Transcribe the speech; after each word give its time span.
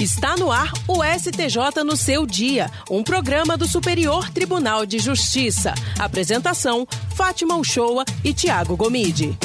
Está 0.00 0.34
no 0.34 0.50
ar 0.50 0.72
o 0.88 1.04
STJ 1.04 1.84
no 1.84 1.94
seu 1.94 2.24
dia, 2.24 2.70
um 2.90 3.04
programa 3.04 3.54
do 3.54 3.68
Superior 3.68 4.30
Tribunal 4.30 4.86
de 4.86 4.98
Justiça. 4.98 5.74
Apresentação: 5.98 6.88
Fátima 7.14 7.54
Uchoa 7.54 8.06
e 8.24 8.32
Tiago 8.32 8.74
Gomide. 8.78 9.36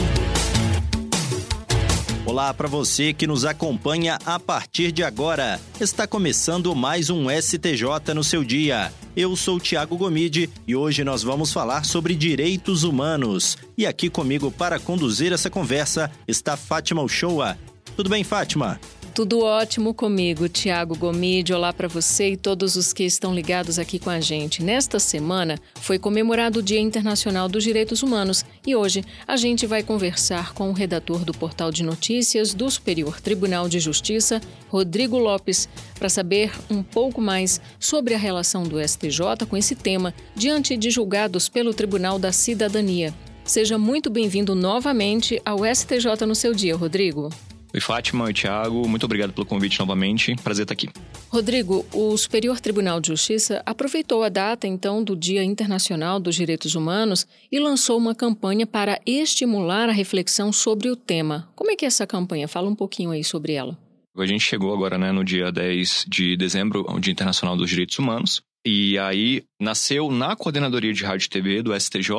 Olá 2.26 2.54
para 2.54 2.70
você 2.70 3.12
que 3.12 3.28
nos 3.28 3.44
acompanha 3.44 4.18
a 4.26 4.40
partir 4.40 4.94
de 4.94 5.04
agora. 5.04 5.60
Está 5.78 6.08
começando 6.08 6.74
mais 6.74 7.10
um 7.10 7.28
STJ 7.30 8.14
no 8.16 8.24
seu 8.24 8.42
dia. 8.42 8.94
Eu 9.14 9.36
sou 9.36 9.60
Tiago 9.60 9.98
Gomide 9.98 10.50
e 10.66 10.74
hoje 10.74 11.04
nós 11.04 11.22
vamos 11.22 11.52
falar 11.52 11.84
sobre 11.84 12.16
direitos 12.16 12.86
humanos. 12.86 13.58
E 13.78 13.86
aqui 13.86 14.10
comigo 14.10 14.50
para 14.50 14.80
conduzir 14.80 15.34
essa 15.34 15.50
conversa 15.50 16.10
está 16.26 16.56
Fátima 16.56 17.04
Uchoa. 17.04 17.58
Tudo 17.98 18.10
bem, 18.10 18.24
Fátima? 18.24 18.80
Tudo 19.16 19.40
ótimo 19.40 19.94
comigo, 19.94 20.50
Tiago 20.50 20.94
Gomide. 20.94 21.54
Olá 21.54 21.72
para 21.72 21.88
você 21.88 22.32
e 22.32 22.38
todos 22.38 22.76
os 22.76 22.92
que 22.92 23.06
estão 23.06 23.34
ligados 23.34 23.80
aqui 23.80 23.98
com 23.98 24.10
a 24.10 24.20
gente. 24.20 24.62
Nesta 24.62 25.00
semana 25.00 25.58
foi 25.76 25.98
comemorado 25.98 26.60
o 26.60 26.62
Dia 26.62 26.82
Internacional 26.82 27.48
dos 27.48 27.64
Direitos 27.64 28.04
Humanos 28.04 28.44
e 28.68 28.76
hoje 28.76 29.06
a 29.26 29.38
gente 29.38 29.66
vai 29.66 29.82
conversar 29.82 30.54
com 30.54 30.70
o 30.70 30.74
redator 30.74 31.24
do 31.24 31.32
portal 31.32 31.72
de 31.72 31.82
notícias 31.82 32.54
do 32.54 32.70
Superior 32.70 33.22
Tribunal 33.22 33.70
de 33.70 33.80
Justiça, 33.80 34.42
Rodrigo 34.68 35.18
Lopes, 35.18 35.70
para 35.98 36.10
saber 36.10 36.52
um 36.70 36.84
pouco 36.84 37.22
mais 37.22 37.62
sobre 37.80 38.14
a 38.14 38.18
relação 38.18 38.64
do 38.64 38.86
STJ 38.86 39.46
com 39.50 39.56
esse 39.56 39.76
tema 39.76 40.14
diante 40.36 40.76
de 40.76 40.90
julgados 40.90 41.48
pelo 41.48 41.74
Tribunal 41.74 42.20
da 42.20 42.34
Cidadania. 42.34 43.14
Seja 43.46 43.78
muito 43.78 44.10
bem-vindo 44.10 44.54
novamente 44.54 45.42
ao 45.46 45.60
STJ 45.64 46.26
no 46.28 46.36
seu 46.36 46.54
dia, 46.54 46.76
Rodrigo. 46.76 47.30
Oi, 47.76 47.82
Fátima, 47.82 48.24
oi, 48.24 48.34
Thiago. 48.34 48.88
Muito 48.88 49.04
obrigado 49.04 49.34
pelo 49.34 49.46
convite 49.46 49.78
novamente. 49.80 50.34
Prazer 50.42 50.64
estar 50.64 50.72
aqui. 50.72 50.88
Rodrigo, 51.28 51.86
o 51.92 52.16
Superior 52.16 52.58
Tribunal 52.62 53.02
de 53.02 53.10
Justiça 53.10 53.62
aproveitou 53.66 54.24
a 54.24 54.30
data, 54.30 54.66
então, 54.66 55.04
do 55.04 55.14
Dia 55.14 55.44
Internacional 55.44 56.18
dos 56.18 56.36
Direitos 56.36 56.74
Humanos 56.74 57.28
e 57.52 57.60
lançou 57.60 57.98
uma 57.98 58.16
campanha 58.16 58.66
para 58.66 58.98
estimular 59.06 59.90
a 59.90 59.92
reflexão 59.92 60.54
sobre 60.54 60.90
o 60.90 60.96
tema. 60.96 61.50
Como 61.54 61.70
é 61.70 61.76
que 61.76 61.84
é 61.84 61.90
essa 61.90 62.08
campanha? 62.08 62.48
Fala 62.48 62.70
um 62.70 62.76
pouquinho 62.76 63.12
aí 63.12 63.26
sobre 63.26 63.52
ela. 63.52 63.78
A 64.18 64.26
gente 64.26 64.46
chegou 64.46 64.74
agora, 64.74 64.98
né, 64.98 65.12
no 65.12 65.26
dia 65.26 65.52
10 65.52 66.06
de 66.08 66.38
dezembro, 66.38 66.86
ao 66.88 66.98
Dia 66.98 67.12
Internacional 67.12 67.58
dos 67.58 67.70
Direitos 67.70 68.00
Humanos. 68.00 68.42
E 68.66 68.98
aí 68.98 69.44
nasceu 69.62 70.10
na 70.10 70.34
Coordenadoria 70.34 70.94
de 70.94 71.04
Rádio 71.04 71.26
e 71.26 71.30
TV 71.30 71.62
do 71.62 71.78
STJ 71.78 72.10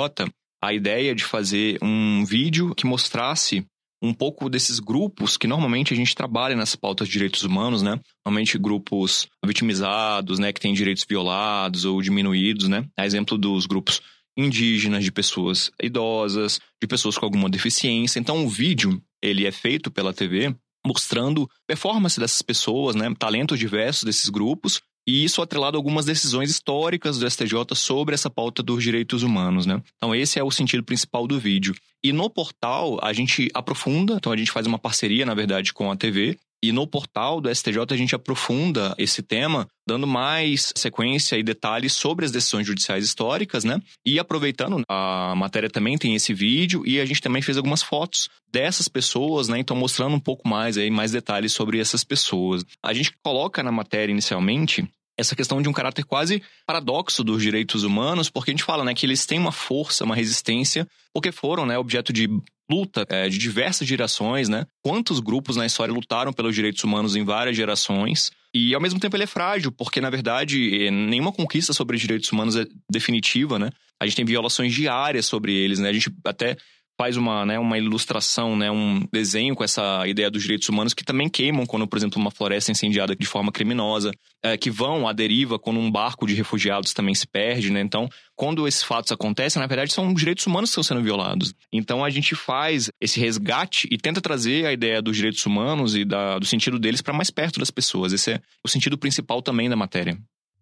a 0.62 0.74
ideia 0.74 1.14
de 1.14 1.24
fazer 1.24 1.78
um 1.80 2.26
vídeo 2.26 2.74
que 2.74 2.84
mostrasse 2.84 3.64
um 4.06 4.14
pouco 4.14 4.48
desses 4.48 4.78
grupos 4.78 5.36
que 5.36 5.46
normalmente 5.46 5.92
a 5.92 5.96
gente 5.96 6.14
trabalha 6.14 6.56
nessas 6.56 6.76
pautas 6.76 7.08
de 7.08 7.12
direitos 7.12 7.42
humanos, 7.42 7.82
né? 7.82 8.00
Normalmente 8.24 8.58
grupos 8.58 9.28
vitimizados, 9.44 10.38
né, 10.38 10.52
que 10.52 10.60
têm 10.60 10.74
direitos 10.74 11.04
violados 11.08 11.84
ou 11.84 12.00
diminuídos, 12.00 12.68
né? 12.68 12.86
A 12.96 13.04
exemplo 13.04 13.36
dos 13.36 13.66
grupos 13.66 14.00
indígenas, 14.36 15.02
de 15.02 15.10
pessoas 15.10 15.70
idosas, 15.82 16.60
de 16.80 16.86
pessoas 16.86 17.16
com 17.16 17.24
alguma 17.24 17.48
deficiência. 17.48 18.18
Então 18.18 18.44
o 18.44 18.48
vídeo, 18.48 19.02
ele 19.22 19.46
é 19.46 19.52
feito 19.52 19.90
pela 19.90 20.12
TV 20.12 20.54
mostrando 20.86 21.50
performance 21.66 22.20
dessas 22.20 22.42
pessoas, 22.42 22.94
né, 22.94 23.12
talentos 23.18 23.58
diversos 23.58 24.04
desses 24.04 24.28
grupos 24.28 24.80
e 25.06 25.24
isso 25.24 25.40
atrelado 25.40 25.76
a 25.76 25.78
algumas 25.78 26.04
decisões 26.04 26.50
históricas 26.50 27.18
do 27.18 27.30
STJ 27.30 27.74
sobre 27.74 28.14
essa 28.14 28.28
pauta 28.28 28.62
dos 28.62 28.82
direitos 28.82 29.22
humanos, 29.22 29.64
né? 29.64 29.82
Então 29.96 30.14
esse 30.14 30.38
é 30.38 30.44
o 30.44 30.50
sentido 30.50 30.82
principal 30.82 31.26
do 31.26 31.38
vídeo. 31.38 31.74
E 32.02 32.12
no 32.12 32.28
portal 32.28 32.98
a 33.02 33.12
gente 33.12 33.48
aprofunda, 33.54 34.14
então 34.14 34.32
a 34.32 34.36
gente 34.36 34.50
faz 34.50 34.66
uma 34.66 34.78
parceria, 34.78 35.24
na 35.24 35.34
verdade, 35.34 35.72
com 35.72 35.90
a 35.90 35.96
TV 35.96 36.38
e 36.68 36.72
no 36.72 36.86
portal 36.86 37.40
do 37.40 37.54
STJ 37.54 37.78
a 37.90 37.96
gente 37.96 38.14
aprofunda 38.14 38.94
esse 38.98 39.22
tema, 39.22 39.68
dando 39.86 40.06
mais 40.06 40.72
sequência 40.74 41.36
e 41.36 41.42
detalhes 41.42 41.92
sobre 41.92 42.24
as 42.24 42.32
decisões 42.32 42.66
judiciais 42.66 43.04
históricas, 43.04 43.62
né? 43.62 43.80
E 44.04 44.18
aproveitando, 44.18 44.82
a 44.88 45.34
matéria 45.36 45.70
também 45.70 45.96
tem 45.96 46.14
esse 46.14 46.34
vídeo 46.34 46.82
e 46.86 47.00
a 47.00 47.04
gente 47.04 47.20
também 47.20 47.40
fez 47.40 47.56
algumas 47.56 47.82
fotos 47.82 48.28
dessas 48.50 48.88
pessoas, 48.88 49.48
né? 49.48 49.58
Então 49.58 49.76
mostrando 49.76 50.16
um 50.16 50.20
pouco 50.20 50.48
mais 50.48 50.76
aí, 50.76 50.90
mais 50.90 51.12
detalhes 51.12 51.52
sobre 51.52 51.78
essas 51.78 52.02
pessoas. 52.02 52.64
A 52.82 52.92
gente 52.92 53.12
coloca 53.22 53.62
na 53.62 53.70
matéria 53.70 54.12
inicialmente 54.12 54.88
essa 55.16 55.34
questão 55.34 55.62
de 55.62 55.68
um 55.68 55.72
caráter 55.72 56.04
quase 56.04 56.42
paradoxo 56.66 57.24
dos 57.24 57.42
direitos 57.42 57.84
humanos, 57.84 58.28
porque 58.28 58.50
a 58.50 58.54
gente 58.54 58.64
fala 58.64 58.84
né, 58.84 58.94
que 58.94 59.06
eles 59.06 59.24
têm 59.24 59.38
uma 59.38 59.52
força, 59.52 60.04
uma 60.04 60.14
resistência, 60.14 60.86
porque 61.12 61.32
foram 61.32 61.64
né, 61.64 61.78
objeto 61.78 62.12
de 62.12 62.28
luta 62.70 63.06
é, 63.08 63.28
de 63.28 63.38
diversas 63.38 63.86
gerações, 63.86 64.48
né? 64.48 64.66
Quantos 64.82 65.20
grupos 65.20 65.56
na 65.56 65.66
história 65.66 65.94
lutaram 65.94 66.32
pelos 66.32 66.54
direitos 66.54 66.82
humanos 66.82 67.14
em 67.16 67.24
várias 67.24 67.56
gerações? 67.56 68.30
E 68.52 68.74
ao 68.74 68.80
mesmo 68.80 68.98
tempo 68.98 69.16
ele 69.16 69.24
é 69.24 69.26
frágil, 69.26 69.70
porque 69.70 70.00
na 70.00 70.10
verdade 70.10 70.90
nenhuma 70.90 71.32
conquista 71.32 71.72
sobre 71.72 71.96
direitos 71.98 72.30
humanos 72.32 72.56
é 72.56 72.64
definitiva, 72.90 73.58
né? 73.58 73.70
A 74.00 74.06
gente 74.06 74.16
tem 74.16 74.24
violações 74.24 74.74
diárias 74.74 75.26
sobre 75.26 75.52
eles, 75.54 75.78
né? 75.78 75.88
A 75.88 75.92
gente 75.92 76.10
até 76.24 76.56
faz 76.98 77.16
uma, 77.16 77.44
né, 77.44 77.58
uma 77.58 77.76
ilustração, 77.76 78.56
né, 78.56 78.70
um 78.70 79.06
desenho 79.12 79.54
com 79.54 79.62
essa 79.62 80.06
ideia 80.06 80.30
dos 80.30 80.42
direitos 80.42 80.68
humanos 80.68 80.94
que 80.94 81.04
também 81.04 81.28
queimam 81.28 81.66
quando, 81.66 81.86
por 81.86 81.96
exemplo, 81.96 82.20
uma 82.20 82.30
floresta 82.30 82.70
é 82.70 82.72
incendiada 82.72 83.14
de 83.14 83.26
forma 83.26 83.52
criminosa, 83.52 84.12
é, 84.42 84.56
que 84.56 84.70
vão 84.70 85.06
à 85.06 85.12
deriva 85.12 85.58
quando 85.58 85.78
um 85.78 85.90
barco 85.90 86.26
de 86.26 86.34
refugiados 86.34 86.94
também 86.94 87.14
se 87.14 87.26
perde, 87.26 87.70
né? 87.70 87.80
Então, 87.80 88.08
quando 88.34 88.66
esses 88.66 88.82
fatos 88.82 89.12
acontecem, 89.12 89.60
na 89.60 89.66
verdade, 89.66 89.92
são 89.92 90.12
direitos 90.14 90.46
humanos 90.46 90.70
que 90.70 90.72
estão 90.72 90.82
sendo 90.82 91.02
violados. 91.02 91.52
Então, 91.72 92.04
a 92.04 92.10
gente 92.10 92.34
faz 92.34 92.90
esse 93.00 93.20
resgate 93.20 93.88
e 93.90 93.98
tenta 93.98 94.20
trazer 94.20 94.66
a 94.66 94.72
ideia 94.72 95.02
dos 95.02 95.16
direitos 95.16 95.44
humanos 95.44 95.94
e 95.94 96.04
da, 96.04 96.38
do 96.38 96.46
sentido 96.46 96.78
deles 96.78 97.02
para 97.02 97.14
mais 97.14 97.30
perto 97.30 97.60
das 97.60 97.70
pessoas. 97.70 98.12
Esse 98.12 98.32
é 98.32 98.40
o 98.64 98.68
sentido 98.68 98.96
principal 98.96 99.42
também 99.42 99.68
da 99.68 99.76
matéria. 99.76 100.18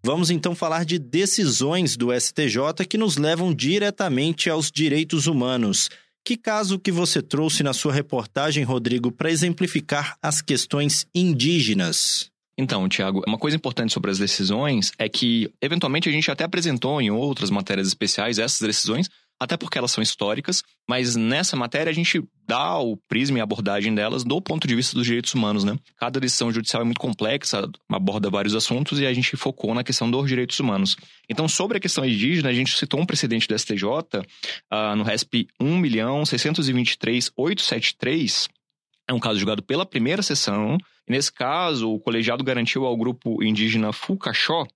Vamos 0.07 0.29
então 0.29 0.55
falar 0.55 0.85
de 0.85 0.99
decisões 0.99 1.97
do 1.97 2.13
STJ 2.13 2.85
que 2.87 2.99
nos 2.99 3.17
levam 3.17 3.55
diretamente 3.55 4.51
aos 4.51 4.71
direitos 4.71 5.27
humanos. 5.27 5.89
Que 6.27 6.39
caso 6.39 6.79
que 6.79 6.91
você 6.91 7.21
trouxe 7.21 7.63
na 7.63 7.75
sua 7.75 7.93
reportagem, 7.93 8.65
Rodrigo, 8.65 9.13
para 9.13 9.31
exemplificar 9.31 10.17
as 10.23 10.41
questões 10.41 11.07
indígenas? 11.15 12.31
Então, 12.57 12.89
Tiago, 12.89 13.23
uma 13.27 13.37
coisa 13.37 13.57
importante 13.57 13.93
sobre 13.93 14.11
as 14.11 14.19
decisões 14.19 14.91
é 14.97 15.07
que, 15.07 15.53
eventualmente, 15.61 16.09
a 16.09 16.13
gente 16.13 16.31
até 16.31 16.45
apresentou 16.45 16.99
em 16.99 17.11
outras 17.11 17.51
matérias 17.51 17.89
especiais 17.89 18.39
essas 18.39 18.67
decisões, 18.67 19.11
até 19.45 19.57
porque 19.59 19.77
elas 19.77 19.91
são 19.91 20.01
históricas, 20.03 20.63
mas 20.89 21.15
nessa 21.15 21.55
matéria 21.55 21.91
a 21.91 21.95
gente 21.95 22.25
dá 22.49 22.79
o 22.79 22.97
prisma 22.97 23.37
e 23.37 23.43
a 23.43 23.45
abordagem 23.45 23.95
delas 23.95 24.25
do 24.25 24.41
ponto 24.41 24.67
de 24.67 24.75
vista 24.75 24.97
dos 24.97 25.05
direitos 25.05 25.35
humanos, 25.35 25.65
né? 25.65 25.77
Cada 25.99 26.19
decisão 26.19 26.51
judicial 26.51 26.81
é 26.81 26.85
muito 26.85 26.99
complexa, 26.99 27.69
aborda 27.91 28.31
vários 28.31 28.55
assuntos 28.55 29.01
e 29.01 29.07
a 29.07 29.13
gente 29.13 29.37
focou 29.37 29.75
na 29.75 29.85
questão 29.85 30.11
dos 30.11 30.27
direitos 30.27 30.59
humanos. 30.59 30.97
Então, 31.29 31.47
sobre 31.47 31.77
a 31.77 31.81
questão 31.81 32.07
indígena, 32.07 32.49
a 32.49 32.55
gente 32.55 32.75
citou 32.75 32.99
um 32.99 33.05
precedente 33.05 33.47
do 33.47 33.59
STJ 33.59 33.85
uh, 33.85 34.23
ah, 34.71 34.97
no 34.97 35.05
RESP 35.05 35.47
1.623.873, 35.61 38.49
é 39.07 39.13
um 39.13 39.21
caso 39.21 39.39
julgado 39.39 39.63
pela 39.63 39.85
primeira 39.85 40.23
sessão, 40.23 40.79
nesse 41.07 41.31
caso, 41.31 41.93
o 41.93 42.01
colegiado 42.01 42.43
garantiu 42.43 42.87
ao 42.87 42.97
grupo 42.97 43.45
indígena 43.45 43.93
Fucaxó 43.93 44.67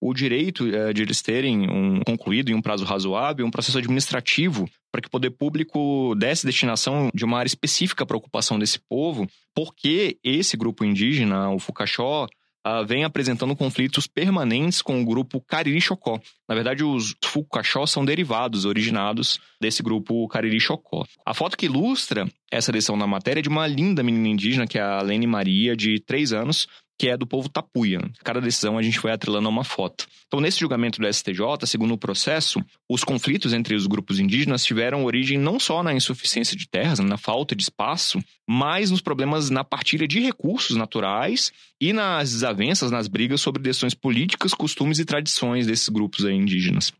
o 0.00 0.12
direito 0.12 0.66
é, 0.66 0.92
de 0.92 1.02
eles 1.02 1.22
terem 1.22 1.68
um, 1.70 2.00
concluído 2.00 2.50
em 2.50 2.54
um 2.54 2.62
prazo 2.62 2.84
razoável 2.84 3.46
um 3.46 3.50
processo 3.50 3.78
administrativo 3.78 4.68
para 4.92 5.00
que 5.00 5.08
o 5.08 5.10
poder 5.10 5.30
público 5.30 6.14
desse 6.14 6.46
destinação 6.46 7.10
de 7.14 7.24
uma 7.24 7.38
área 7.38 7.48
específica 7.48 8.06
para 8.06 8.16
ocupação 8.16 8.58
desse 8.58 8.78
povo, 8.88 9.26
porque 9.54 10.18
esse 10.22 10.56
grupo 10.56 10.84
indígena, 10.84 11.50
o 11.50 11.58
Fucaxó, 11.58 12.26
Uh, 12.66 12.84
vem 12.84 13.04
apresentando 13.04 13.54
conflitos 13.54 14.08
permanentes 14.08 14.82
com 14.82 15.00
o 15.00 15.04
grupo 15.04 15.40
Cariri-Chocó. 15.40 16.18
Na 16.48 16.54
verdade, 16.56 16.82
os 16.82 17.14
Fucaxó 17.24 17.86
são 17.86 18.04
derivados, 18.04 18.64
originados 18.64 19.38
desse 19.60 19.84
grupo 19.84 20.26
Cariri-Chocó. 20.26 21.06
A 21.24 21.32
foto 21.32 21.56
que 21.56 21.66
ilustra 21.66 22.26
essa 22.50 22.72
lição 22.72 22.96
na 22.96 23.06
matéria 23.06 23.38
é 23.38 23.42
de 23.42 23.48
uma 23.48 23.68
linda 23.68 24.02
menina 24.02 24.26
indígena, 24.26 24.66
que 24.66 24.80
é 24.80 24.82
a 24.82 25.00
Lene 25.00 25.28
Maria, 25.28 25.76
de 25.76 26.00
3 26.00 26.32
anos, 26.32 26.66
que 26.98 27.08
é 27.08 27.16
do 27.16 27.26
povo 27.26 27.48
tapuia. 27.48 28.00
Cada 28.24 28.40
decisão 28.40 28.78
a 28.78 28.82
gente 28.82 28.98
foi 28.98 29.12
atrelando 29.12 29.48
a 29.48 29.50
uma 29.50 29.64
foto. 29.64 30.06
Então, 30.26 30.40
nesse 30.40 30.60
julgamento 30.60 31.00
do 31.00 31.12
STJ, 31.12 31.66
segundo 31.66 31.94
o 31.94 31.98
processo, 31.98 32.60
os 32.88 33.04
conflitos 33.04 33.52
entre 33.52 33.74
os 33.74 33.86
grupos 33.86 34.18
indígenas 34.18 34.64
tiveram 34.64 35.04
origem 35.04 35.38
não 35.38 35.60
só 35.60 35.82
na 35.82 35.94
insuficiência 35.94 36.56
de 36.56 36.68
terras, 36.68 36.98
na 36.98 37.18
falta 37.18 37.54
de 37.54 37.62
espaço, 37.62 38.18
mas 38.48 38.90
nos 38.90 39.00
problemas 39.00 39.50
na 39.50 39.62
partilha 39.62 40.08
de 40.08 40.20
recursos 40.20 40.76
naturais 40.76 41.52
e 41.80 41.92
nas 41.92 42.32
desavenças, 42.32 42.90
nas 42.90 43.08
brigas 43.08 43.40
sobre 43.40 43.62
decisões 43.62 43.94
políticas, 43.94 44.54
costumes 44.54 44.98
e 44.98 45.04
tradições 45.04 45.66
desses 45.66 45.88
grupos 45.88 46.24
indígenas. 46.24 46.92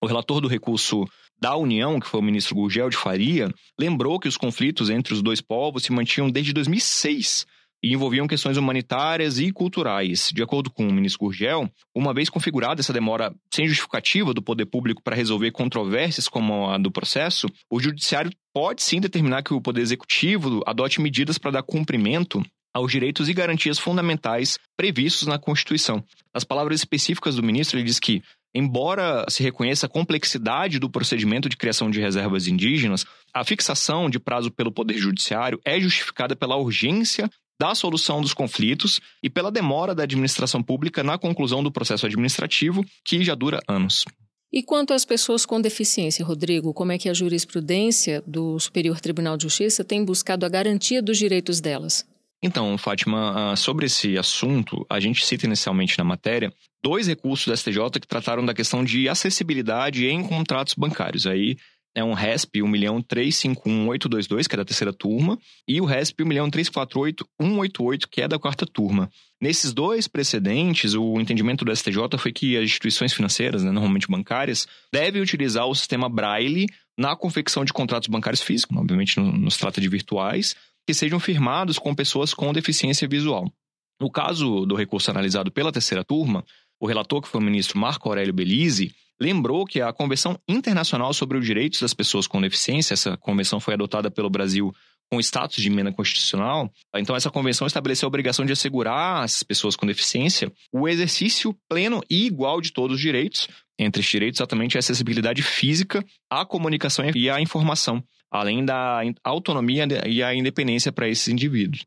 O 0.00 0.06
relator 0.06 0.40
do 0.40 0.48
recurso 0.48 1.04
da 1.40 1.56
União, 1.56 1.98
que 1.98 2.06
foi 2.06 2.20
o 2.20 2.22
ministro 2.22 2.54
Gurgel 2.54 2.90
de 2.90 2.96
Faria, 2.96 3.52
lembrou 3.78 4.18
que 4.18 4.28
os 4.28 4.36
conflitos 4.36 4.90
entre 4.90 5.14
os 5.14 5.22
dois 5.22 5.40
povos 5.40 5.84
se 5.84 5.92
mantinham 5.92 6.30
desde 6.30 6.52
2006 6.52 7.46
e 7.82 7.92
envolviam 7.92 8.26
questões 8.26 8.56
humanitárias 8.56 9.38
e 9.38 9.52
culturais. 9.52 10.30
De 10.32 10.42
acordo 10.42 10.70
com 10.70 10.86
o 10.86 10.92
ministro 10.92 11.20
Gurgel, 11.26 11.70
uma 11.94 12.12
vez 12.12 12.28
configurada 12.28 12.80
essa 12.80 12.92
demora 12.92 13.32
sem 13.52 13.66
justificativa 13.66 14.34
do 14.34 14.42
poder 14.42 14.66
público 14.66 15.02
para 15.02 15.16
resolver 15.16 15.50
controvérsias 15.52 16.28
como 16.28 16.68
a 16.70 16.78
do 16.78 16.90
processo, 16.90 17.48
o 17.70 17.80
judiciário 17.80 18.30
pode 18.52 18.82
sim 18.82 19.00
determinar 19.00 19.42
que 19.42 19.54
o 19.54 19.60
poder 19.60 19.82
executivo 19.82 20.62
adote 20.66 21.00
medidas 21.00 21.38
para 21.38 21.52
dar 21.52 21.62
cumprimento 21.62 22.44
aos 22.74 22.92
direitos 22.92 23.28
e 23.28 23.34
garantias 23.34 23.78
fundamentais 23.78 24.58
previstos 24.76 25.26
na 25.26 25.38
Constituição. 25.38 26.04
Nas 26.34 26.44
palavras 26.44 26.80
específicas 26.80 27.36
do 27.36 27.42
ministro, 27.42 27.78
ele 27.78 27.86
diz 27.86 27.98
que 27.98 28.22
Embora 28.54 29.26
se 29.28 29.42
reconheça 29.42 29.86
a 29.86 29.88
complexidade 29.90 30.78
do 30.78 30.88
procedimento 30.88 31.48
de 31.48 31.56
criação 31.56 31.90
de 31.90 32.00
reservas 32.00 32.46
indígenas, 32.46 33.04
a 33.32 33.44
fixação 33.44 34.08
de 34.08 34.18
prazo 34.18 34.50
pelo 34.50 34.72
Poder 34.72 34.96
Judiciário 34.96 35.60
é 35.64 35.78
justificada 35.78 36.34
pela 36.34 36.56
urgência 36.56 37.30
da 37.58 37.74
solução 37.74 38.20
dos 38.20 38.32
conflitos 38.32 39.00
e 39.22 39.28
pela 39.28 39.50
demora 39.50 39.94
da 39.94 40.04
administração 40.04 40.62
pública 40.62 41.02
na 41.02 41.18
conclusão 41.18 41.62
do 41.62 41.72
processo 41.72 42.06
administrativo, 42.06 42.84
que 43.04 43.22
já 43.24 43.34
dura 43.34 43.60
anos. 43.66 44.04
E 44.50 44.62
quanto 44.62 44.94
às 44.94 45.04
pessoas 45.04 45.44
com 45.44 45.60
deficiência, 45.60 46.24
Rodrigo, 46.24 46.72
como 46.72 46.92
é 46.92 46.98
que 46.98 47.08
a 47.08 47.14
jurisprudência 47.14 48.22
do 48.26 48.58
Superior 48.58 48.98
Tribunal 49.00 49.36
de 49.36 49.42
Justiça 49.42 49.84
tem 49.84 50.02
buscado 50.02 50.46
a 50.46 50.48
garantia 50.48 51.02
dos 51.02 51.18
direitos 51.18 51.60
delas? 51.60 52.06
Então, 52.42 52.78
Fátima, 52.78 53.52
ah, 53.52 53.56
sobre 53.56 53.86
esse 53.86 54.16
assunto, 54.16 54.86
a 54.88 55.00
gente 55.00 55.26
cita 55.26 55.44
inicialmente 55.44 55.98
na 55.98 56.04
matéria 56.04 56.52
dois 56.82 57.08
recursos 57.08 57.46
do 57.46 57.56
STJ 57.56 58.00
que 58.00 58.06
trataram 58.06 58.46
da 58.46 58.54
questão 58.54 58.84
de 58.84 59.08
acessibilidade 59.08 60.06
em 60.06 60.22
contratos 60.22 60.74
bancários. 60.74 61.26
Aí 61.26 61.56
é 61.98 62.04
um 62.04 62.12
RESP 62.12 62.60
1.351.822, 62.60 64.46
que 64.46 64.54
é 64.54 64.58
da 64.58 64.64
terceira 64.64 64.92
turma, 64.92 65.36
e 65.66 65.80
o 65.80 65.84
RESP 65.84 66.22
1.348.188, 66.24 68.06
que 68.08 68.22
é 68.22 68.28
da 68.28 68.38
quarta 68.38 68.64
turma. 68.64 69.10
Nesses 69.40 69.72
dois 69.72 70.06
precedentes, 70.06 70.94
o 70.94 71.20
entendimento 71.20 71.64
do 71.64 71.74
STJ 71.74 72.16
foi 72.18 72.32
que 72.32 72.56
as 72.56 72.62
instituições 72.64 73.12
financeiras, 73.12 73.64
né, 73.64 73.72
normalmente 73.72 74.06
bancárias, 74.08 74.68
devem 74.92 75.20
utilizar 75.20 75.66
o 75.66 75.74
sistema 75.74 76.08
Braille 76.08 76.66
na 76.96 77.16
confecção 77.16 77.64
de 77.64 77.72
contratos 77.72 78.08
bancários 78.08 78.42
físicos, 78.42 78.76
obviamente 78.76 79.18
não 79.18 79.50
se 79.50 79.58
trata 79.58 79.80
de 79.80 79.88
virtuais, 79.88 80.54
que 80.86 80.94
sejam 80.94 81.18
firmados 81.18 81.78
com 81.78 81.94
pessoas 81.94 82.32
com 82.32 82.52
deficiência 82.52 83.08
visual. 83.08 83.52
No 84.00 84.08
caso 84.10 84.64
do 84.64 84.76
recurso 84.76 85.10
analisado 85.10 85.50
pela 85.50 85.72
terceira 85.72 86.04
turma, 86.04 86.44
o 86.80 86.86
relator, 86.86 87.20
que 87.22 87.28
foi 87.28 87.40
o 87.40 87.44
ministro 87.44 87.78
Marco 87.78 88.08
Aurélio 88.08 88.32
Belize, 88.32 88.94
lembrou 89.20 89.64
que 89.64 89.80
a 89.80 89.92
Convenção 89.92 90.38
Internacional 90.48 91.12
sobre 91.12 91.36
os 91.36 91.44
Direitos 91.44 91.80
das 91.80 91.92
Pessoas 91.92 92.26
com 92.26 92.40
Deficiência, 92.40 92.94
essa 92.94 93.16
convenção 93.16 93.58
foi 93.58 93.74
adotada 93.74 94.10
pelo 94.10 94.30
Brasil 94.30 94.72
com 95.10 95.18
status 95.20 95.62
de 95.62 95.68
emenda 95.68 95.90
constitucional, 95.90 96.70
então 96.94 97.16
essa 97.16 97.30
convenção 97.30 97.66
estabeleceu 97.66 98.06
a 98.06 98.08
obrigação 98.08 98.44
de 98.44 98.52
assegurar 98.52 99.24
às 99.24 99.42
pessoas 99.42 99.74
com 99.74 99.86
deficiência 99.86 100.52
o 100.70 100.86
exercício 100.86 101.56
pleno 101.66 102.02
e 102.10 102.26
igual 102.26 102.60
de 102.60 102.72
todos 102.72 102.96
os 102.96 103.00
direitos, 103.00 103.48
entre 103.78 104.00
os 104.00 104.06
direitos 104.06 104.38
exatamente 104.38 104.76
a 104.76 104.80
acessibilidade 104.80 105.42
física, 105.42 106.04
a 106.28 106.44
comunicação 106.44 107.06
e 107.14 107.30
a 107.30 107.40
informação, 107.40 108.04
além 108.30 108.64
da 108.64 109.00
autonomia 109.24 109.86
e 110.06 110.22
a 110.22 110.34
independência 110.34 110.92
para 110.92 111.08
esses 111.08 111.28
indivíduos. 111.28 111.86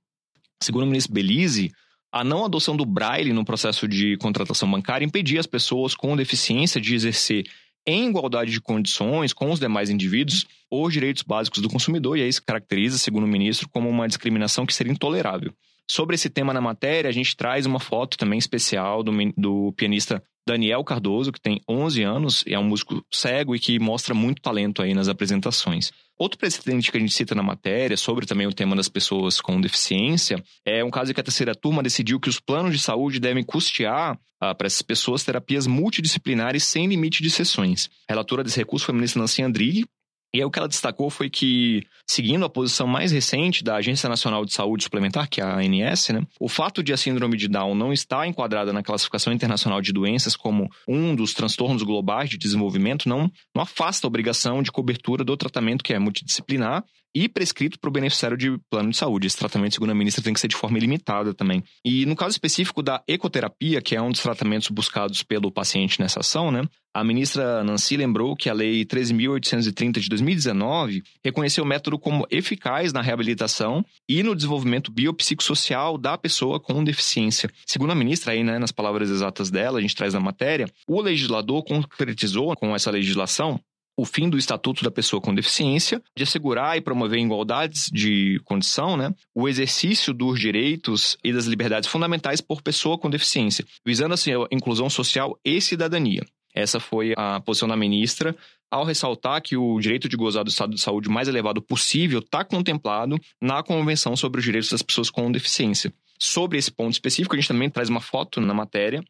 Segundo 0.62 0.84
o 0.84 0.88
ministro 0.88 1.14
Belize, 1.14 1.72
a 2.12 2.24
não 2.24 2.44
adoção 2.44 2.76
do 2.76 2.86
braille 2.86 3.34
no 3.34 3.46
processo 3.46 3.88
de 3.88 4.18
contratação 4.18 4.70
bancária 4.70 5.06
impedia 5.06 5.40
as 5.40 5.48
pessoas 5.48 5.96
com 5.96 6.16
deficiência 6.16 6.82
de 6.82 6.94
exercer 6.94 7.46
em 7.86 8.10
igualdade 8.10 8.52
de 8.52 8.62
condições 8.62 9.34
com 9.34 9.52
os 9.52 9.60
demais 9.60 9.90
indivíduos 9.90 10.46
os 10.72 10.94
direitos 10.94 11.24
básicos 11.24 11.62
do 11.62 11.70
consumidor, 11.70 12.18
e 12.18 12.22
aí 12.22 12.32
se 12.32 12.42
caracteriza, 12.42 12.98
segundo 12.98 13.26
o 13.26 13.28
ministro, 13.28 13.68
como 13.68 13.90
uma 13.90 14.08
discriminação 14.08 14.66
que 14.66 14.74
seria 14.74 14.94
intolerável. 14.94 15.54
Sobre 15.90 16.16
esse 16.16 16.30
tema 16.30 16.54
na 16.54 16.62
matéria, 16.62 17.10
a 17.10 17.14
gente 17.14 17.36
traz 17.36 17.66
uma 17.66 17.80
foto 17.80 18.18
também 18.18 18.40
especial 18.40 19.04
do, 19.04 19.12
do 19.36 19.74
pianista 19.74 20.24
Daniel 20.48 20.84
Cardoso, 20.84 21.32
que 21.32 21.40
tem 21.40 21.62
11 21.70 22.04
anos, 22.04 22.44
é 22.48 22.58
um 22.58 22.64
músico 22.64 23.06
cego 23.12 23.56
e 23.56 23.60
que 23.60 23.80
mostra 23.80 24.14
muito 24.14 24.42
talento 24.42 24.82
aí 24.82 24.94
nas 24.94 25.08
apresentações. 25.08 25.92
Outro 26.18 26.38
precedente 26.38 26.92
que 26.92 26.98
a 26.98 27.00
gente 27.00 27.14
cita 27.14 27.34
na 27.34 27.44
matéria, 27.44 27.98
sobre 27.98 28.26
também 28.26 28.48
o 28.48 28.54
tema 28.54 28.76
das 28.76 28.90
pessoas 28.90 29.40
com 29.40 29.60
deficiência, 29.60 30.44
é 30.66 30.84
um 30.84 30.92
caso 30.92 31.12
em 31.12 31.14
que 31.14 31.20
a 31.20 31.24
terceira 31.24 31.56
turma 31.56 31.84
decidiu 31.84 32.20
que 32.20 32.30
os 32.30 32.40
planos 32.40 32.74
de 32.74 32.80
saúde 32.80 33.20
devem 33.20 33.44
custear 33.44 34.20
ah, 34.40 34.54
para 34.54 34.68
essas 34.68 34.82
pessoas 34.82 35.24
terapias 35.24 35.68
multidisciplinares 35.68 36.64
sem 36.64 36.88
limite 36.88 37.22
de 37.22 37.30
sessões. 37.30 37.90
A 38.08 38.14
relatora 38.14 38.44
desse 38.44 38.58
recurso 38.58 38.86
foi 38.86 38.94
a 38.94 38.96
ministra 38.96 39.22
Nancy 39.22 39.42
Andrighi, 39.42 39.86
e 40.34 40.40
aí 40.40 40.46
o 40.46 40.50
que 40.50 40.60
ela 40.60 40.68
destacou 40.68 41.10
foi 41.10 41.30
que, 41.30 41.86
seguindo 42.08 42.46
a 42.46 42.50
posição 42.50 42.88
mais 42.88 43.12
recente 43.12 43.64
da 43.64 43.76
Agência 43.76 44.08
Nacional 44.08 44.46
de 44.46 44.54
Saúde 44.54 44.84
Suplementar, 44.84 45.30
que 45.30 45.42
é 45.42 45.44
a 45.44 45.58
ANS, 45.58 46.10
né, 46.10 46.22
o 46.40 46.48
fato 46.48 46.82
de 46.82 46.94
a 46.94 46.98
síndrome 46.98 47.36
de 47.36 47.50
Down 47.50 47.76
não 47.76 47.92
estar 47.92 48.26
enquadrada 48.26 48.72
na 48.72 48.82
classificação 48.82 49.34
internacional 49.34 49.82
de 49.82 49.92
doenças 49.92 50.36
como 50.36 50.70
um 50.88 51.14
dos 51.14 51.34
transtornos 51.34 51.84
globais 51.84 52.30
de 52.30 52.38
desenvolvimento 52.38 53.10
não, 53.10 53.30
não 53.54 53.64
afasta 53.64 54.08
a 54.08 54.10
obrigação 54.10 54.64
de 54.64 54.72
cobertura 54.72 55.24
do 55.24 55.36
tratamento 55.36 55.84
que 55.84 55.94
é 55.94 56.00
multidisciplinar 56.00 56.84
e 57.14 57.28
prescrito 57.28 57.80
para 57.80 57.90
o 57.90 57.92
beneficiário 57.92 58.38
de 58.38 58.58
plano 58.70 58.90
de 58.90 58.98
saúde. 58.98 59.28
Esse 59.28 59.38
tratamento, 59.38 59.74
segundo 59.74 59.92
a 59.92 59.96
ministra, 59.96 60.24
tem 60.24 60.34
que 60.34 60.40
ser 60.40 60.48
de 60.48 60.56
forma 60.56 60.78
ilimitada 60.78 61.34
também. 61.34 61.64
E 61.84 62.06
no 62.06 62.16
caso 62.16 62.32
específico 62.32 62.82
da 62.82 63.02
ecoterapia, 63.08 63.82
que 63.82 63.96
é 63.96 64.02
um 64.02 64.12
dos 64.12 64.22
tratamentos 64.22 64.70
buscados 64.70 65.24
pelo 65.24 65.52
paciente 65.52 66.00
nessa 66.00 66.20
ação, 66.20 66.52
né? 66.52 66.64
A 66.94 67.06
ministra 67.06 67.64
Nancy 67.64 67.96
lembrou 67.96 68.36
que 68.36 68.50
a 68.50 68.54
Lei 68.54 68.84
13.830 68.84 70.00
de 70.02 70.10
2019 70.10 71.02
reconheceu 71.24 71.64
o 71.64 71.68
método 71.68 71.98
como 71.98 72.28
eficaz 72.30 72.92
na 72.92 73.02
reabilitação 73.02 73.86
e 74.10 74.22
no 74.22 74.36
desenvolvimento 74.36 74.92
biopsicossocial 74.92 75.98
da 75.98 76.18
pessoa 76.18 76.60
com 76.60 76.84
deficiência. 76.84 77.50
Segundo 77.66 77.92
a 77.92 77.96
ministra, 77.96 78.34
aí, 78.34 78.44
né, 78.44 78.60
nas 78.60 78.74
palavras 78.74 79.10
exatas 79.10 79.50
dela, 79.50 79.80
a 79.80 79.82
gente 79.82 79.96
traz 79.96 80.14
na 80.14 80.20
matéria, 80.20 80.68
o 80.86 81.00
legislador 81.00 81.64
concretizou 81.64 82.54
com 82.58 82.76
essa 82.76 82.92
legislação 82.92 83.58
o 83.98 84.06
fim 84.06 84.30
do 84.30 84.38
Estatuto 84.38 84.84
da 84.84 84.92
Pessoa 84.92 85.22
com 85.22 85.34
Deficiência, 85.34 86.02
de 86.16 86.24
assegurar 86.24 86.78
e 86.78 86.82
promover 86.82 87.20
igualdades 87.20 87.90
de 87.92 88.40
condição, 88.46 88.96
né, 88.98 89.14
o 89.36 89.48
exercício 89.48 90.14
dos 90.14 90.40
direitos 90.40 91.18
e 91.24 91.32
das 91.32 91.46
liberdades 91.46 91.90
fundamentais 91.90 92.42
por 92.42 92.62
pessoa 92.62 92.98
com 92.98 93.10
deficiência, 93.10 93.66
visando 93.86 94.14
assim 94.14 94.32
a 94.34 94.48
inclusão 94.52 94.90
social 94.90 95.40
e 95.44 95.60
cidadania. 95.62 96.26
Essa 96.54 96.80
foi 96.80 97.14
a 97.18 97.40
posição 97.40 97.68
da 97.68 97.78
ministra 97.78 98.36
ao 98.70 98.86
ressaltar 98.86 99.42
que 99.42 99.58
o 99.58 99.80
direito 99.80 100.08
de 100.08 100.16
gozar 100.16 100.44
do 100.44 100.50
estado 100.50 100.74
de 100.74 100.82
saúde 100.82 101.10
mais 101.10 101.28
elevado 101.28 101.62
possível 101.62 102.20
está 102.20 102.44
contemplado 102.44 103.20
na 103.42 103.62
Convenção 103.62 104.16
sobre 104.16 104.40
os 104.40 104.46
Direitos 104.46 104.70
das 104.70 104.82
Pessoas 104.82 105.10
com 105.10 105.30
Deficiência. 105.32 105.94
Sobre 106.18 106.58
esse 106.58 106.72
ponto 106.72 106.94
específico, 106.94 107.36
a 107.36 107.38
gente 107.38 107.48
também 107.48 107.70
traz 107.70 107.90
uma 107.90 108.00
foto 108.00 108.40
na 108.40 108.54
matéria, 108.54 109.02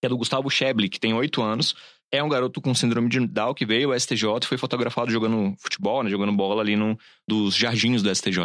que 0.00 0.06
é 0.06 0.08
do 0.08 0.18
Gustavo 0.18 0.50
Scheble, 0.50 0.88
que 0.88 1.00
tem 1.00 1.14
oito 1.14 1.42
anos, 1.42 1.74
é 2.12 2.22
um 2.22 2.28
garoto 2.28 2.60
com 2.60 2.74
síndrome 2.74 3.08
de 3.08 3.26
Down 3.26 3.54
que 3.54 3.66
veio 3.66 3.92
ao 3.92 3.98
STJ 3.98 4.24
e 4.42 4.46
foi 4.46 4.58
fotografado 4.58 5.10
jogando 5.10 5.54
futebol, 5.58 6.02
né, 6.02 6.10
jogando 6.10 6.32
bola 6.32 6.62
ali 6.62 6.76
no, 6.76 6.98
dos 7.26 7.54
jardins 7.54 8.02
do 8.02 8.14
STJ. 8.14 8.44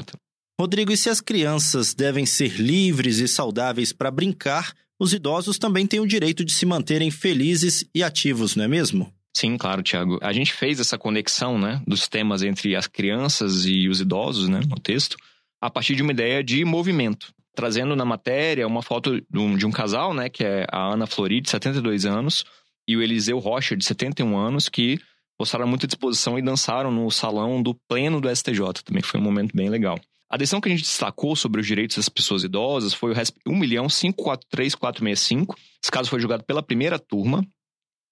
Rodrigo, 0.59 0.91
e 0.91 0.97
se 0.97 1.09
as 1.09 1.21
crianças 1.21 1.93
devem 1.93 2.25
ser 2.25 2.59
livres 2.59 3.17
e 3.17 3.27
saudáveis 3.27 3.91
para 3.91 4.11
brincar, 4.11 4.73
os 4.99 5.13
idosos 5.13 5.57
também 5.57 5.87
têm 5.87 5.99
o 5.99 6.07
direito 6.07 6.45
de 6.45 6.51
se 6.51 6.65
manterem 6.65 7.09
felizes 7.09 7.83
e 7.95 8.03
ativos, 8.03 8.55
não 8.55 8.65
é 8.65 8.67
mesmo? 8.67 9.11
Sim, 9.35 9.57
claro, 9.57 9.81
Tiago. 9.81 10.19
A 10.21 10.33
gente 10.33 10.53
fez 10.53 10.79
essa 10.79 10.97
conexão 10.97 11.57
né, 11.57 11.81
dos 11.87 12.07
temas 12.07 12.43
entre 12.43 12.75
as 12.75 12.85
crianças 12.85 13.65
e 13.65 13.87
os 13.87 14.01
idosos 14.01 14.49
né, 14.49 14.59
no 14.67 14.75
texto 14.75 15.17
a 15.59 15.69
partir 15.69 15.95
de 15.95 16.01
uma 16.01 16.11
ideia 16.11 16.43
de 16.43 16.63
movimento. 16.65 17.33
Trazendo 17.55 17.95
na 17.95 18.05
matéria 18.05 18.67
uma 18.67 18.81
foto 18.81 19.19
de 19.19 19.39
um, 19.39 19.55
de 19.55 19.65
um 19.65 19.71
casal, 19.71 20.13
né, 20.13 20.29
que 20.29 20.43
é 20.43 20.65
a 20.71 20.93
Ana 20.93 21.07
Flori, 21.07 21.41
de 21.41 21.49
72 21.49 22.05
anos, 22.05 22.45
e 22.87 22.97
o 22.97 23.01
Eliseu 23.01 23.39
Rocha, 23.39 23.75
de 23.75 23.83
71 23.85 24.37
anos, 24.37 24.69
que 24.69 24.99
mostraram 25.39 25.67
muita 25.67 25.87
disposição 25.87 26.37
e 26.37 26.41
dançaram 26.41 26.91
no 26.91 27.09
salão 27.09 27.59
do 27.61 27.73
pleno 27.87 28.19
do 28.21 28.29
STJ. 28.33 28.83
Também 28.85 29.01
foi 29.01 29.19
um 29.19 29.23
momento 29.23 29.55
bem 29.55 29.69
legal. 29.69 29.99
A 30.29 30.37
decisão 30.37 30.61
que 30.61 30.69
a 30.69 30.71
gente 30.71 30.83
destacou 30.83 31.35
sobre 31.35 31.59
os 31.59 31.67
direitos 31.67 31.97
das 31.97 32.07
pessoas 32.07 32.43
idosas 32.43 32.93
foi 32.93 33.11
o 33.11 33.13
RESP 33.13 33.37
1.543465. 33.45 35.55
Esse 35.83 35.91
caso 35.91 36.09
foi 36.09 36.21
julgado 36.21 36.45
pela 36.45 36.63
primeira 36.63 36.97
turma. 36.97 37.45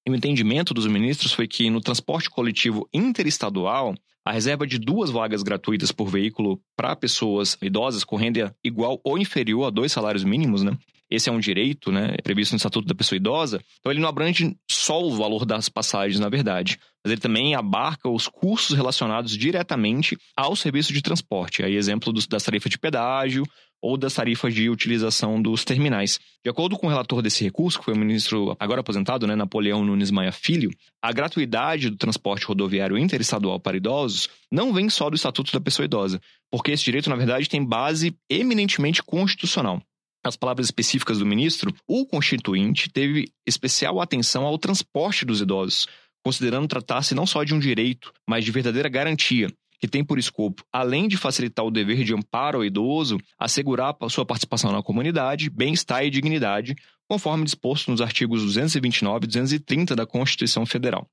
E 0.06 0.12
o 0.12 0.16
entendimento 0.16 0.74
dos 0.74 0.86
ministros 0.88 1.32
foi 1.32 1.48
que 1.48 1.70
no 1.70 1.80
transporte 1.80 2.30
coletivo 2.30 2.90
interestadual, 2.94 3.96
a 4.26 4.34
reserva 4.34 4.68
de 4.68 4.78
duas 4.78 5.10
vagas 5.10 5.42
gratuitas 5.44 5.94
por 5.94 6.10
veículo 6.10 6.62
para 6.76 6.94
pessoas 6.96 7.58
idosas 7.62 8.04
com 8.04 8.18
renda 8.18 8.54
igual 8.64 9.00
ou 9.04 9.18
inferior 9.18 9.68
a 9.68 9.70
dois 9.70 9.92
salários 9.92 10.24
mínimos, 10.24 10.62
né? 10.62 10.78
Esse 11.10 11.30
é 11.30 11.32
um 11.32 11.40
direito, 11.40 11.92
né, 11.92 12.16
previsto 12.24 12.52
no 12.52 12.58
Estatuto 12.58 12.88
da 12.88 12.94
Pessoa 12.94 13.18
Idosa. 13.18 13.60
Então 13.80 13.92
ele 13.92 14.02
não 14.02 14.10
abrange 14.10 14.56
só 14.70 15.02
o 15.02 15.16
valor 15.16 15.46
das 15.46 15.68
passagens, 15.68 16.20
na 16.20 16.30
verdade, 16.30 16.80
mas 17.04 17.12
ele 17.12 17.22
também 17.22 17.56
abarca 17.56 18.08
os 18.08 18.28
custos 18.28 18.76
relacionados 18.76 19.36
diretamente 19.36 20.18
ao 20.36 20.56
serviço 20.56 20.94
de 20.94 21.02
transporte. 21.02 21.64
Aí 21.64 21.76
exemplo 21.76 22.14
dos, 22.14 22.28
das 22.28 22.44
tarifas 22.44 22.70
de 22.70 22.78
pedágio 22.78 23.44
ou 23.82 23.98
das 23.98 24.14
tarifas 24.14 24.54
de 24.54 24.70
utilização 24.70 25.42
dos 25.42 25.64
terminais. 25.64 26.20
De 26.44 26.50
acordo 26.50 26.78
com 26.78 26.88
o 26.88 26.90
relator 26.90 27.22
desse 27.22 27.44
recurso, 27.44 27.80
que 27.80 27.86
foi 27.86 27.94
o 27.94 27.98
ministro 27.98 28.56
agora 28.60 28.82
aposentado, 28.82 29.26
né, 29.26 29.36
Napoleão 29.36 29.84
Nunes 29.84 30.12
Maia 30.12 30.32
Filho, 30.32 30.70
a 31.02 31.12
gratuidade 31.12 31.90
do 31.90 31.96
transporte 31.96 32.46
rodoviário 32.46 32.98
interestadual 32.98 33.60
para 33.60 33.78
idosos 33.78 34.30
não 34.52 34.74
vem 34.74 34.90
só 34.90 35.10
do 35.10 35.16
Estatuto 35.16 35.52
da 35.54 35.62
Pessoa 35.62 35.86
Idosa, 35.86 36.22
porque 36.52 36.72
esse 36.72 36.84
direito, 36.84 37.10
na 37.10 37.16
verdade, 37.16 37.50
tem 37.50 37.64
base 37.64 38.16
eminentemente 38.30 39.02
constitucional 39.02 39.82
as 40.24 40.36
palavras 40.36 40.68
específicas 40.68 41.20
do 41.20 41.26
ministro, 41.26 41.74
o 41.88 42.06
constituinte 42.06 42.90
teve 42.90 43.32
especial 43.48 44.02
atenção 44.02 44.46
ao 44.46 44.58
transporte 44.58 45.26
dos 45.26 45.42
idosos, 45.42 45.88
considerando 46.24 46.68
tratar-se 46.68 47.16
não 47.16 47.26
só 47.26 47.44
de 47.44 47.54
um 47.54 47.60
direito, 47.60 48.12
mas 48.28 48.44
de 48.44 48.52
verdadeira 48.52 48.90
garantia, 48.90 49.48
que 49.80 49.88
tem 49.88 50.04
por 50.04 50.20
escopo, 50.20 50.64
além 50.74 51.08
de 51.08 51.16
facilitar 51.16 51.66
o 51.66 51.72
dever 51.72 52.04
de 52.04 52.14
amparo 52.14 52.58
ao 52.58 52.66
idoso, 52.66 53.18
assegurar 53.38 53.96
sua 54.10 54.26
participação 54.26 54.72
na 54.72 54.84
comunidade, 54.84 55.50
bem-estar 55.50 56.04
e 56.04 56.10
dignidade, 56.10 56.76
conforme 57.08 57.46
disposto 57.46 57.90
nos 57.90 58.02
artigos 58.02 58.44
229 58.44 59.24
e 59.24 59.28
230 59.28 59.96
da 59.96 60.06
Constituição 60.06 60.66
Federal. 60.66 61.08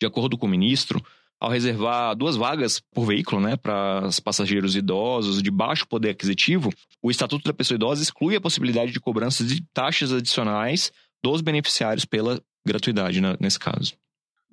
De 0.00 0.06
acordo 0.06 0.38
com 0.38 0.46
o 0.46 0.48
ministro, 0.48 1.02
ao 1.40 1.50
reservar 1.50 2.14
duas 2.14 2.36
vagas 2.36 2.80
por 2.92 3.04
veículo 3.04 3.40
né, 3.40 3.56
para 3.56 4.06
os 4.06 4.20
passageiros 4.20 4.76
idosos 4.76 5.42
de 5.42 5.50
baixo 5.50 5.86
poder 5.88 6.10
aquisitivo, 6.10 6.72
o 7.02 7.10
Estatuto 7.10 7.44
da 7.44 7.52
Pessoa 7.52 7.76
Idosa 7.76 8.02
exclui 8.02 8.36
a 8.36 8.40
possibilidade 8.40 8.92
de 8.92 9.00
cobrança 9.00 9.44
de 9.44 9.62
taxas 9.74 10.12
adicionais 10.12 10.92
dos 11.22 11.40
beneficiários 11.40 12.04
pela 12.04 12.40
gratuidade, 12.66 13.20
né, 13.20 13.36
nesse 13.40 13.58
caso. 13.58 13.94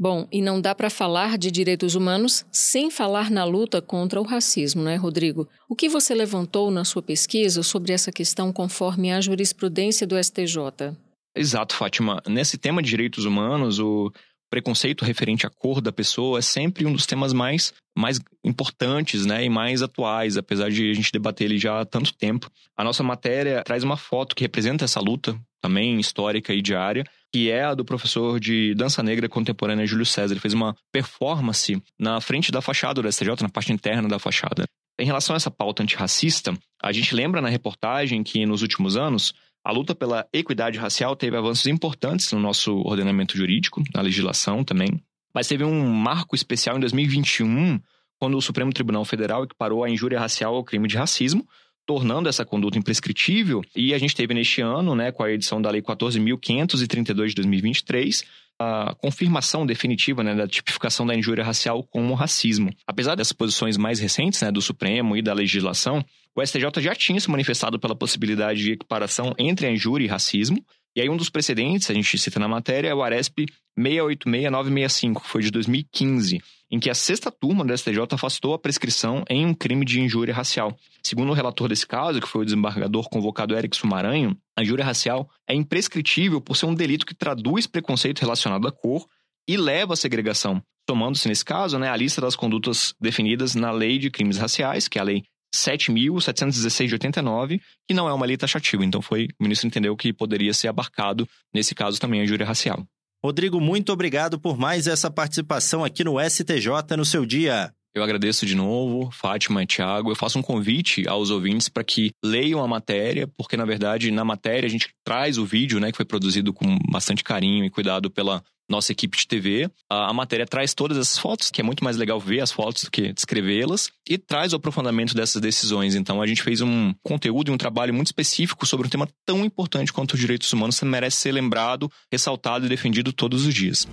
Bom, 0.02 0.26
e 0.32 0.42
não 0.42 0.62
dá 0.62 0.74
para 0.74 0.90
falar 0.90 1.38
de 1.38 1.52
direitos 1.52 1.94
humanos 1.94 2.46
sem 2.50 2.90
falar 2.90 3.30
na 3.30 3.44
luta 3.44 3.82
contra 3.82 4.22
o 4.22 4.24
racismo, 4.24 4.82
não 4.82 4.90
é, 4.90 4.96
Rodrigo? 4.96 5.46
O 5.68 5.76
que 5.76 5.90
você 5.90 6.16
levantou 6.16 6.72
na 6.72 6.86
sua 6.86 7.02
pesquisa 7.02 7.62
sobre 7.64 7.92
essa 7.92 8.10
questão 8.10 8.54
conforme 8.54 9.12
a 9.12 9.20
jurisprudência 9.20 10.08
do 10.08 10.16
STJ? 10.18 10.96
Exato, 11.36 11.76
Fátima. 11.76 12.22
Nesse 12.28 12.58
tema 12.58 12.82
de 12.82 12.90
direitos 12.90 13.26
humanos, 13.26 13.78
o 13.78 14.10
preconceito 14.50 15.06
referente 15.06 15.46
à 15.46 15.50
cor 15.50 15.82
da 15.82 15.91
pessoa 15.91 16.39
é 16.39 16.41
sempre 16.41 16.86
um 16.86 16.94
dos 16.94 17.06
temas 17.06 17.34
mais, 17.34 17.74
mais 17.98 18.20
importantes 18.44 19.25
né, 19.25 19.44
e 19.46 19.50
mais 19.50 19.82
atuais, 19.82 20.38
apesar 20.38 20.70
de 20.70 20.89
a 20.89 20.94
gente 20.94 21.12
debater 21.12 21.46
ele 21.46 21.58
já 21.58 21.79
há 21.79 21.86
tanto 21.86 22.13
tempo. 22.13 22.50
A 22.75 22.84
nossa 22.84 23.03
matéria 23.03 23.63
traz 23.63 23.84
uma 23.84 23.98
foto 23.98 24.36
que 24.36 24.44
representa 24.44 24.86
essa 24.86 25.00
luta, 25.00 25.39
também 25.62 26.00
histórica 26.00 26.53
e 26.53 26.62
diária, 26.62 27.03
que 27.32 27.51
é 27.51 27.63
a 27.63 27.74
do 27.74 27.86
professor 27.86 28.39
de 28.39 28.74
dança 28.75 29.03
negra 29.03 29.29
contemporânea 29.29 29.86
Júlio 29.86 30.06
César. 30.06 30.34
Ele 30.34 30.39
fez 30.39 30.53
uma 30.53 30.75
performance 30.91 31.82
na 32.00 32.20
frente 32.22 32.51
da 32.51 32.62
fachada 32.62 33.01
do 33.01 33.12
STJ, 33.12 33.41
na 33.41 33.50
parte 33.50 33.72
interna 33.72 34.08
da 34.08 34.20
fachada. 34.20 34.63
Em 35.00 35.06
relação 35.06 35.34
a 35.34 35.38
essa 35.38 35.50
pauta 35.50 35.82
antirracista, 35.82 36.53
a 36.82 36.91
gente 36.91 37.15
lembra 37.15 37.41
na 37.41 37.48
reportagem 37.48 38.22
que 38.22 38.46
nos 38.46 38.62
últimos 38.62 38.98
anos 38.98 39.34
a 39.63 39.72
luta 39.72 39.94
pela 39.94 40.28
equidade 40.34 40.78
racial 40.78 41.16
teve 41.16 41.36
avanços 41.36 41.68
importantes 41.68 42.32
no 42.32 42.39
nosso 42.39 42.78
ordenamento 42.78 43.38
jurídico, 43.38 43.84
na 43.94 44.01
legislação 44.01 44.63
também, 44.63 45.01
mas 45.34 45.48
teve 45.48 45.63
um 45.63 45.88
marco 45.89 46.36
especial 46.36 46.78
em 46.78 46.80
2021, 46.80 47.80
quando 48.18 48.38
o 48.38 48.42
Supremo 48.42 48.74
Tribunal 48.74 49.06
Federal 49.06 49.44
equiparou 49.44 49.84
a 49.84 49.89
injúria 49.89 50.20
racial 50.20 50.56
ao 50.56 50.63
crime 50.63 50.88
de 50.88 50.98
racismo, 50.98 51.48
tornando 51.86 52.30
essa 52.30 52.46
conduta 52.46 52.78
imprescritível. 52.78 53.63
E 53.75 53.94
a 53.94 53.98
gente 53.98 54.16
teve 54.16 54.34
neste 54.34 54.62
ano, 54.62 54.94
né, 54.96 55.12
com 55.12 55.24
a 55.24 55.32
edição 55.32 55.62
da 55.62 55.72
Lei 55.72 55.82
14.532 55.82 57.30
de 57.30 57.36
2023, 57.36 58.24
a 58.60 58.94
confirmação 58.96 59.66
definitiva 59.66 60.22
né, 60.22 60.36
da 60.36 60.48
tipificação 60.48 61.08
da 61.08 61.16
injúria 61.16 61.44
racial 61.44 61.82
como 61.84 62.13
racismo. 62.13 62.70
Apesar 62.86 63.16
dessas 63.16 63.32
posições 63.32 63.78
mais 63.78 64.00
recentes 64.00 64.42
né, 64.42 64.51
do 64.51 64.62
Supremo 64.62 65.16
e 65.16 65.22
da 65.22 65.34
legislação, 65.34 66.04
o 66.36 66.46
STJ 66.46 66.82
já 66.82 66.94
tinha 66.94 67.20
se 67.20 67.32
manifestado 67.32 67.80
pela 67.80 67.96
possibilidade 67.96 68.62
de 68.62 68.74
equiparação 68.74 69.34
entre 69.38 69.66
a 69.66 69.72
injúria 69.72 70.06
e 70.06 70.10
racismo, 70.10 70.63
e 70.96 71.01
aí 71.01 71.10
um 71.10 71.17
dos 71.17 71.29
precedentes, 71.29 71.89
a 71.89 71.93
gente 71.93 72.17
cita 72.17 72.39
na 72.39 72.48
matéria, 72.48 72.89
é 72.89 72.93
o 72.93 73.03
ARESP 73.03 73.46
686965, 73.77 75.22
que 75.22 75.27
foi 75.29 75.41
de 75.41 75.51
2015, 75.51 76.41
em 76.72 76.79
que 76.79 76.89
a 76.89 76.93
sexta 76.93 77.31
turma 77.31 77.63
do 77.63 77.75
STJ 77.75 78.00
afastou 78.12 78.53
a 78.53 78.60
prescrição 78.60 79.24
em 79.29 79.46
um 79.46 79.53
crime 79.53 79.86
de 79.86 80.01
injúria 80.01 80.34
racial. 80.34 80.77
Segundo 81.03 81.29
o 81.29 81.34
relator 81.34 81.69
desse 81.69 81.88
caso, 81.88 82.19
que 82.19 82.27
foi 82.27 82.41
o 82.41 82.46
desembargador 82.46 83.10
convocado 83.10 83.55
Eric 83.55 83.75
Sumaranho, 83.75 84.38
a 84.58 84.62
injúria 84.62 84.84
racial 84.84 85.29
é 85.48 85.53
imprescritível 85.53 86.41
por 86.41 86.58
ser 86.58 86.65
um 86.65 86.75
delito 86.75 87.05
que 87.05 87.15
traduz 87.15 87.65
preconceito 87.65 88.19
relacionado 88.19 88.67
à 88.67 88.72
cor 88.72 89.08
e 89.48 89.58
leva 89.58 89.93
à 89.93 89.98
segregação, 89.98 90.62
tomando-se 90.86 91.27
nesse 91.27 91.46
caso 91.46 91.79
né, 91.79 91.89
a 91.89 91.96
lista 91.96 92.22
das 92.22 92.36
condutas 92.36 92.93
definidas 93.00 93.55
na 93.55 93.72
Lei 93.72 93.98
de 93.98 94.12
Crimes 94.12 94.38
Raciais, 94.38 94.88
que 94.88 94.98
é 94.98 95.01
a 95.01 95.05
Lei 95.05 95.24
7.716 95.56 96.88
de 96.88 96.94
89, 96.94 97.62
que 97.88 97.94
não 97.94 98.08
é 98.08 98.13
uma 98.13 98.25
lei 98.25 98.38
taxativa. 98.38 98.84
Então 98.86 99.01
foi, 99.01 99.27
o 99.39 99.44
ministro 99.44 99.68
entendeu 99.68 99.96
que 99.96 100.13
poderia 100.13 100.53
ser 100.53 100.68
abarcado, 100.68 101.27
nesse 101.53 101.74
caso, 101.74 102.00
também 102.00 102.22
a 102.22 102.25
júria 102.25 102.46
racial. 102.46 102.86
Rodrigo, 103.24 103.60
muito 103.60 103.91
obrigado 103.91 104.39
por 104.39 104.58
mais 104.58 104.88
essa 104.88 105.12
participação 105.12 105.84
aqui 105.84 106.03
no 106.03 106.18
STJ 106.20 106.96
no 106.98 107.03
seu 107.03 107.25
dia. 107.25 107.74
Eu 107.94 108.03
agradeço 108.03 108.46
de 108.46 108.56
novo, 108.56 109.10
Fátima 109.12 109.63
e 109.63 109.65
Tiago. 109.65 110.12
Eu 110.12 110.15
faço 110.15 110.38
um 110.38 110.44
convite 110.44 111.08
aos 111.08 111.32
ouvintes 111.32 111.68
para 111.68 111.84
que 111.84 112.12
leiam 112.24 112.63
a 112.63 112.68
matéria, 112.68 113.27
porque, 113.36 113.58
na 113.58 113.65
verdade, 113.65 114.12
na 114.12 114.24
matéria 114.24 114.68
a 114.68 114.70
gente 114.70 114.89
traz 115.03 115.38
o 115.38 115.46
vídeo, 115.46 115.79
né, 115.79 115.91
que 115.91 115.98
foi 115.98 116.06
produzido 116.06 116.53
com 116.53 116.77
bastante 116.89 117.24
carinho 117.24 117.65
e 117.65 117.70
cuidado 117.70 118.10
pela 118.10 118.44
nossa 118.70 118.92
equipe 118.92 119.18
de 119.18 119.28
TV. 119.28 119.70
A, 119.90 120.10
a, 120.10 120.14
matéria 120.14 120.46
traz 120.46 120.74
todas 120.74 120.98
essas 120.98 121.18
fotos, 121.18 121.50
que 121.50 121.60
é 121.60 121.64
muito 121.64 121.84
mais 121.84 121.98
legal 121.98 122.20
ver 122.20 122.42
as 122.42 122.52
fotos 122.52 122.84
do 122.84 122.92
que 122.92 123.12
descrevê-las, 123.12 123.90
e 124.08 124.18
traz 124.18 124.54
o 124.54 124.58
aprofundamento 124.58 125.16
dessas 125.16 125.42
decisões. 125.42 125.96
Então 125.96 126.22
a 126.22 126.28
gente 126.28 126.44
fez 126.44 126.62
um 126.62 126.94
conteúdo 127.04 127.52
e 127.52 127.54
um 127.54 127.58
trabalho 127.58 127.94
muito 127.94 128.08
específico 128.08 128.66
sobre 128.66 128.88
um 128.88 128.90
tema 128.90 129.08
tão 129.26 129.44
importante 129.44 129.92
quanto 129.92 130.14
os 130.14 130.20
direitos 130.20 130.52
humanos, 130.54 130.80
que 130.80 130.86
merece 130.86 131.18
ser 131.18 131.32
lembrado, 131.32 131.92
ressaltado 132.12 132.66
e 132.66 132.70
defendido 132.70 133.12
todos 133.12 133.46
os 133.46 133.54
dias. 133.54 133.88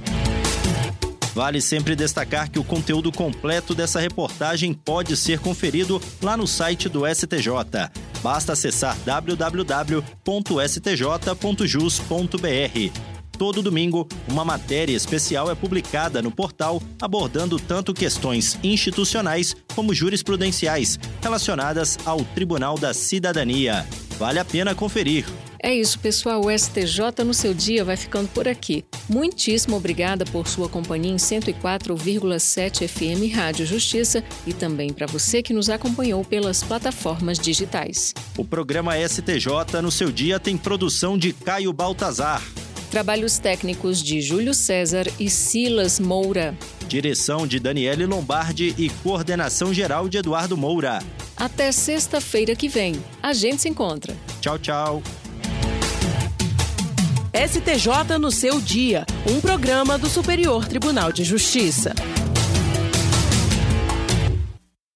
Vale 1.35 1.61
sempre 1.61 1.95
destacar 1.95 2.51
que 2.51 2.59
o 2.59 2.65
conteúdo 2.65 3.13
completo 3.13 3.75
dessa 3.75 4.01
reportagem 4.01 4.73
pode 4.73 5.15
ser 5.19 5.39
conferido 5.39 6.01
lá 6.23 6.35
no 6.35 6.47
site 6.47 6.89
do 6.89 7.03
STJ. 7.07 7.91
Basta 8.23 8.55
acessar 8.55 8.97
www.stj.jus.br. 9.05 9.97
Todo 13.39 13.63
domingo, 13.63 14.09
uma 14.29 14.45
matéria 14.45 14.97
especial 14.97 15.51
é 15.51 15.55
publicada 15.55 16.23
no 16.23 16.31
portal 16.31 16.81
abordando 17.01 17.61
tanto 17.61 17.93
questões 17.93 18.59
institucionais 18.65 19.55
como 19.75 19.95
jurisprudenciais 19.95 20.99
relacionadas 21.23 21.99
ao 22.07 22.25
Tribunal 22.25 22.79
da 22.79 22.95
Cidadania. 22.95 23.87
Vale 24.19 24.39
a 24.39 24.45
pena 24.45 24.75
conferir. 24.75 25.27
É 25.63 25.75
isso, 25.75 25.99
pessoal. 25.99 26.41
O 26.45 26.51
STJ 26.51 27.25
no 27.25 27.35
seu 27.35 27.53
dia 27.53 27.85
vai 27.85 27.97
ficando 27.97 28.29
por 28.29 28.49
aqui. 28.49 28.85
Muitíssimo 29.09 29.77
obrigada 29.77 30.25
por 30.25 30.47
sua 30.47 30.69
companhia 30.69 31.13
em 31.13 31.17
104,7 31.17 32.89
FM 32.89 33.35
Rádio 33.35 33.67
Justiça 33.67 34.25
e 34.47 34.55
também 34.55 34.93
para 34.93 35.07
você 35.07 35.43
que 35.43 35.53
nos 35.53 35.69
acompanhou 35.69 36.25
pelas 36.25 36.63
plataformas 36.63 37.39
digitais. 37.39 38.15
O 38.39 38.45
programa 38.45 38.95
STJ 38.97 39.83
no 39.83 39.91
seu 39.91 40.11
dia 40.11 40.41
tem 40.41 40.57
produção 40.57 41.19
de 41.19 41.33
Caio 41.33 41.73
Baltazar. 41.73 42.43
Trabalhos 42.91 43.39
técnicos 43.39 44.03
de 44.03 44.21
Júlio 44.21 44.55
César 44.55 45.07
e 45.19 45.29
Silas 45.29 45.99
Moura. 45.99 46.57
Direção 46.87 47.47
de 47.47 47.59
Daniele 47.59 48.07
Lombardi 48.07 48.75
e 48.79 48.89
coordenação 48.89 49.75
geral 49.75 50.09
de 50.09 50.19
Eduardo 50.19 50.57
Moura. 50.57 51.03
Até 51.37 51.73
sexta-feira 51.73 52.55
que 52.55 52.69
vem. 52.69 52.95
A 53.23 53.33
gente 53.33 53.63
se 53.63 53.69
encontra. 53.69 54.17
Tchau, 54.41 54.59
tchau. 54.59 55.03
STJ 57.35 58.19
no 58.19 58.31
seu 58.31 58.61
dia, 58.61 59.05
um 59.29 59.41
programa 59.41 59.99
do 59.99 60.09
Superior 60.09 60.67
Tribunal 60.67 61.13
de 61.13 61.23
Justiça. 61.23 61.93